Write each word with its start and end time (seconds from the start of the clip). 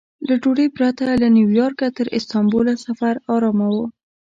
له 0.27 0.33
ډوډۍ 0.41 0.67
پرته 0.77 1.03
له 1.21 1.27
نیویارکه 1.37 1.87
تر 1.97 2.07
استانبوله 2.17 2.73
سفر 2.85 3.13
ارامه 3.33 3.67
و. 3.73 3.75